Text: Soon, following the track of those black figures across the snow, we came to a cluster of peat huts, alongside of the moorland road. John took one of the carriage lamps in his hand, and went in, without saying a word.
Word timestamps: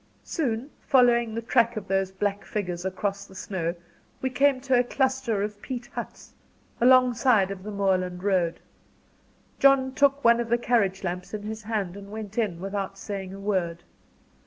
Soon, 0.23 0.71
following 0.79 1.35
the 1.35 1.43
track 1.43 1.77
of 1.77 1.87
those 1.87 2.09
black 2.11 2.43
figures 2.43 2.85
across 2.85 3.27
the 3.27 3.35
snow, 3.35 3.75
we 4.19 4.31
came 4.31 4.59
to 4.61 4.79
a 4.79 4.83
cluster 4.83 5.43
of 5.43 5.61
peat 5.61 5.85
huts, 5.93 6.33
alongside 6.81 7.51
of 7.51 7.61
the 7.61 7.69
moorland 7.69 8.23
road. 8.23 8.59
John 9.59 9.93
took 9.93 10.23
one 10.23 10.39
of 10.39 10.49
the 10.49 10.57
carriage 10.57 11.03
lamps 11.03 11.35
in 11.35 11.43
his 11.43 11.61
hand, 11.61 11.95
and 11.95 12.11
went 12.11 12.39
in, 12.39 12.59
without 12.59 12.97
saying 12.97 13.31
a 13.35 13.39
word. 13.39 13.83